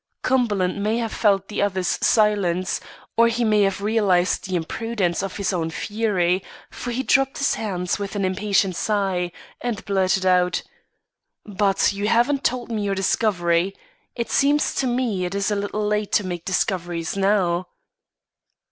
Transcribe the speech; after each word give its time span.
Cumberland 0.23 0.81
may 0.81 0.97
have 0.97 1.13
felt 1.13 1.47
the 1.47 1.61
other's 1.61 1.99
silence, 2.01 2.81
or 3.15 3.27
he 3.27 3.43
may 3.43 3.61
have 3.61 3.83
realised 3.83 4.47
the 4.49 4.55
imprudence 4.55 5.21
of 5.21 5.37
his 5.37 5.53
own 5.53 5.69
fury; 5.69 6.43
for 6.71 6.89
he 6.89 7.03
dropped 7.03 7.37
his 7.37 7.53
hands 7.53 7.99
with 7.99 8.15
an 8.15 8.25
impatient 8.25 8.75
sigh, 8.75 9.31
and 9.61 9.85
blurted 9.85 10.25
out: 10.25 10.63
"But 11.45 11.93
you 11.93 12.07
haven't 12.07 12.43
told 12.43 12.71
me 12.71 12.83
your 12.83 12.95
discovery. 12.95 13.75
It 14.15 14.31
seems 14.31 14.73
to 14.81 14.87
me 14.87 15.23
it 15.25 15.35
is 15.35 15.51
a 15.51 15.55
little 15.55 15.85
late 15.85 16.11
to 16.13 16.25
make 16.25 16.45
discoveries 16.45 17.15
now." 17.15 17.67